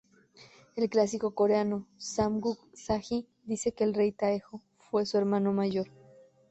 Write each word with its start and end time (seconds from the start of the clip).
El 0.75 0.89
clásico 0.89 1.35
coreano, 1.35 1.85
"Samguk 1.97 2.57
Sagi" 2.73 3.27
dice 3.43 3.71
que 3.71 3.83
el 3.83 3.93
rey 3.93 4.11
Taejo 4.11 4.59
fue 4.89 5.05
su 5.05 5.19
hermano 5.19 5.53
mayor. 5.53 5.91